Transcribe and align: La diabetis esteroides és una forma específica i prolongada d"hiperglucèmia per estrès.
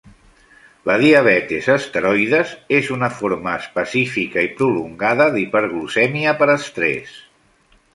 La 0.89 0.95
diabetis 1.03 1.67
esteroides 1.73 2.55
és 2.79 2.91
una 2.97 3.11
forma 3.19 3.55
específica 3.61 4.49
i 4.49 4.53
prolongada 4.59 5.33
d"hiperglucèmia 5.37 6.39
per 6.43 6.55
estrès. 6.61 7.19